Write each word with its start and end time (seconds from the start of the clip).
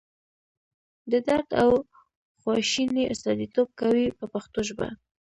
د 1.11 1.13
درد 1.27 1.49
او 1.63 1.71
خواشینۍ 2.39 3.05
استازیتوب 3.13 3.67
کوي 3.81 4.07
په 4.19 4.25
پښتو 4.33 4.59
ژبه. 4.69 4.87